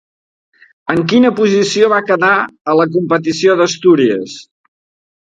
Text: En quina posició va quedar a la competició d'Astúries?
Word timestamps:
En 0.93 1.01
quina 1.11 1.31
posició 1.41 1.91
va 1.95 2.01
quedar 2.09 2.33
a 2.73 2.77
la 2.83 2.91
competició 2.99 3.61
d'Astúries? 3.63 4.39